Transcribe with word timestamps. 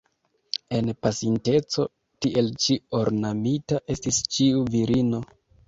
En 0.77 0.87
pasinteco 1.05 1.85
tiel 2.27 2.49
ĉi 2.65 2.79
ornamita 3.03 3.85
estis 3.99 4.25
ĉiu 4.35 4.67
virino. 4.75 5.25